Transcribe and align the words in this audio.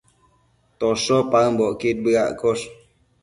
tosho 0.79 1.15
paëmbocquid 1.31 1.97
bëaccosh 2.03 2.65